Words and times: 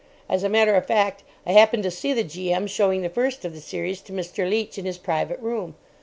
As 0.27 0.41
a 0.41 0.49
matter 0.49 0.73
of 0.73 0.87
fact, 0.87 1.23
I 1.45 1.51
happened 1.51 1.83
to 1.83 1.91
see 1.91 2.11
the 2.11 2.23
G.M. 2.23 2.65
showing 2.65 3.03
the 3.03 3.07
first 3.09 3.45
of 3.45 3.53
the 3.53 3.61
series 3.61 4.01
to 4.01 4.11
Mr. 4.13 4.49
Leach 4.49 4.79
in 4.79 4.85
his 4.85 4.97
private 4.97 5.39
room. 5.39 5.75